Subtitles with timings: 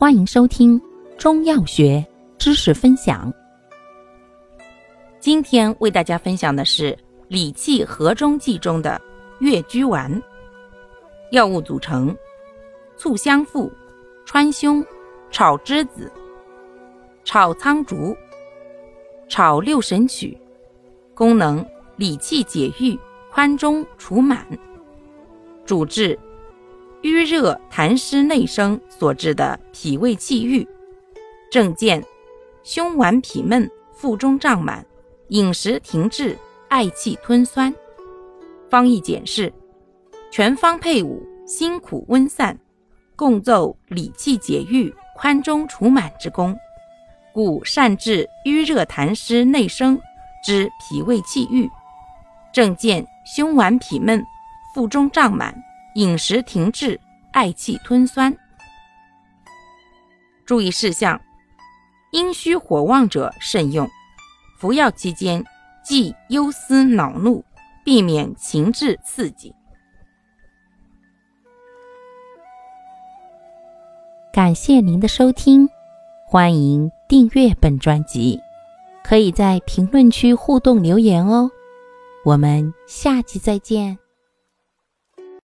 [0.00, 0.80] 欢迎收听
[1.18, 2.06] 中药学
[2.38, 3.34] 知识分享。
[5.18, 9.00] 今天为大家分享的是理气和中剂中的
[9.40, 10.08] 越鞠丸。
[11.32, 12.16] 药物组成：
[12.96, 13.68] 醋香附、
[14.24, 14.86] 川芎、
[15.32, 16.08] 炒栀子、
[17.24, 18.16] 炒苍术、
[19.28, 20.38] 炒六神曲。
[21.12, 22.96] 功能：理气解郁、
[23.32, 24.46] 宽中除满。
[25.66, 26.16] 主治。
[27.00, 30.66] 瘀热痰湿内生所致的脾胃气郁，
[31.48, 32.02] 症见
[32.64, 34.84] 胸脘痞闷、腹中胀满、
[35.28, 36.36] 饮食停滞、
[36.68, 37.72] 嗳气吞酸。
[38.68, 39.52] 方义简释：
[40.32, 42.58] 全方配伍，辛苦温散，
[43.14, 46.58] 共奏理气解郁、宽中除满之功，
[47.32, 49.96] 故善治瘀热痰湿内生
[50.44, 51.70] 之脾胃气郁。
[52.52, 54.24] 症见胸脘痞闷、
[54.74, 55.54] 腹中胀满。
[55.98, 57.00] 饮食停滞、
[57.32, 58.32] 嗳气吞酸。
[60.46, 61.20] 注意事项：
[62.12, 63.88] 阴虚火旺者慎用。
[64.60, 65.44] 服药期间
[65.82, 67.44] 忌忧思恼怒，
[67.84, 69.52] 避免情志刺激。
[74.32, 75.68] 感谢您的收听，
[76.28, 78.38] 欢迎订阅本专辑，
[79.02, 81.50] 可以在评论区互动留言哦。
[82.24, 83.98] 我们下期再见。